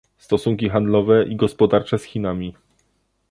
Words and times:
Stosunki 0.17 0.69
handlowe 0.69 1.23
i 1.27 1.35
gospodarcze 1.35 1.99
z 1.99 2.03
Chinami 2.03 2.53